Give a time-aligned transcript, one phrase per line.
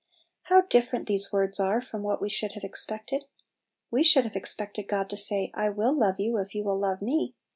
[0.45, 3.25] How different these words are from what we should have expected!
[3.91, 7.03] We should have expected God to say, "I will love you, if you will love
[7.03, 7.35] me."